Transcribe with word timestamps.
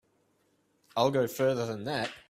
I'll 0.95 1.11
go 1.11 1.27
further 1.27 1.65
than 1.67 1.83
that. 1.85 2.11